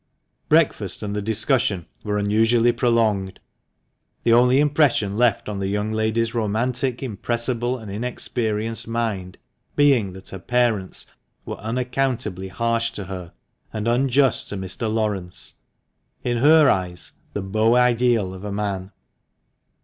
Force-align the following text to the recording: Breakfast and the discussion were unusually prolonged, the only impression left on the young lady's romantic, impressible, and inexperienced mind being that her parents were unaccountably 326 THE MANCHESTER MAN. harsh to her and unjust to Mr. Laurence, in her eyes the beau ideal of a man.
Breakfast 0.49 1.03
and 1.03 1.15
the 1.15 1.21
discussion 1.21 1.85
were 2.03 2.17
unusually 2.17 2.71
prolonged, 2.71 3.39
the 4.23 4.33
only 4.33 4.59
impression 4.59 5.15
left 5.15 5.47
on 5.47 5.59
the 5.59 5.67
young 5.67 5.91
lady's 5.93 6.33
romantic, 6.33 7.03
impressible, 7.03 7.77
and 7.77 7.91
inexperienced 7.91 8.87
mind 8.87 9.37
being 9.75 10.13
that 10.13 10.29
her 10.29 10.39
parents 10.39 11.05
were 11.45 11.57
unaccountably 11.57 12.49
326 12.49 12.95
THE 12.95 13.03
MANCHESTER 13.03 13.03
MAN. 13.03 13.19
harsh 13.19 13.29
to 13.29 13.29
her 13.29 13.77
and 13.77 13.87
unjust 13.87 14.49
to 14.49 14.57
Mr. 14.57 14.91
Laurence, 14.91 15.53
in 16.23 16.37
her 16.37 16.67
eyes 16.67 17.11
the 17.33 17.43
beau 17.43 17.75
ideal 17.75 18.33
of 18.33 18.43
a 18.43 18.51
man. 18.51 18.91